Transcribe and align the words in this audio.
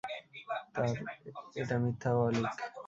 এটা 1.59 1.75
মিথ্যা 1.83 2.09
ও 2.15 2.19
অলীক। 2.27 2.53